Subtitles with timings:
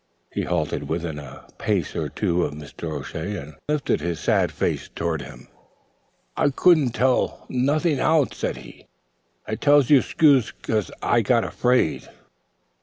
[0.31, 2.91] He halted within a pace or two of Mr.
[2.91, 5.47] O'Shea, and lifted a beseeching face toward him.
[6.35, 8.87] "I couldn't to tell nothing out," said he.
[9.47, 10.49] "I tells you 'scuse.
[11.03, 12.09] I'm got a fraid."